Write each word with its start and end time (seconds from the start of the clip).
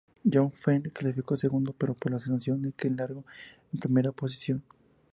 John 0.25 0.49
McPhee 0.51 0.91
clasificó 0.91 1.37
segundo 1.37 1.73
pero 1.73 1.93
por 1.93 2.11
la 2.11 2.17
sanción 2.17 2.65
a 2.65 2.71
Kent 2.71 2.97
largo 2.99 3.23
en 3.71 3.79
primera 3.81 4.11
posición 4.11 4.63